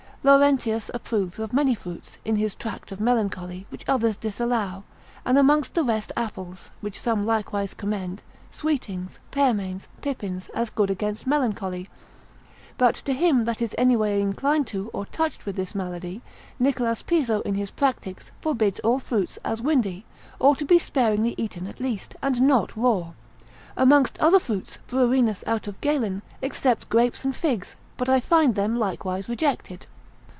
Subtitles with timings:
[0.23, 4.83] Laurentius approves of many fruits, in his Tract of Melancholy, which others disallow,
[5.25, 11.25] and amongst the rest apples, which some likewise commend, sweetings, pearmains, pippins, as good against
[11.25, 11.89] melancholy;
[12.77, 16.21] but to him that is any way inclined to, or touched with this malady,
[16.59, 20.05] Nicholas Piso in his Practics, forbids all fruits, as windy,
[20.37, 23.13] or to be sparingly eaten at least, and not raw.
[23.75, 28.75] Amongst other fruits, Bruerinus, out of Galen, excepts grapes and figs, but I find them
[28.75, 29.87] likewise rejected.